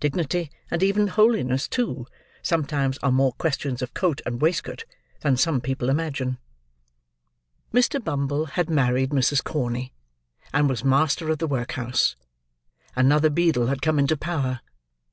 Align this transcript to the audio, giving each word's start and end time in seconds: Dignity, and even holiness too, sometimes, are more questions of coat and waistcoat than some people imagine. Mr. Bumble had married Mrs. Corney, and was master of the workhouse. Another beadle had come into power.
Dignity, 0.00 0.50
and 0.72 0.82
even 0.82 1.06
holiness 1.06 1.68
too, 1.68 2.08
sometimes, 2.42 2.98
are 2.98 3.12
more 3.12 3.30
questions 3.34 3.80
of 3.80 3.94
coat 3.94 4.20
and 4.26 4.40
waistcoat 4.42 4.84
than 5.20 5.36
some 5.36 5.60
people 5.60 5.88
imagine. 5.88 6.38
Mr. 7.72 8.02
Bumble 8.02 8.46
had 8.46 8.68
married 8.68 9.10
Mrs. 9.10 9.44
Corney, 9.44 9.92
and 10.52 10.68
was 10.68 10.82
master 10.82 11.30
of 11.30 11.38
the 11.38 11.46
workhouse. 11.46 12.16
Another 12.96 13.30
beadle 13.30 13.68
had 13.68 13.80
come 13.80 14.00
into 14.00 14.16
power. 14.16 14.62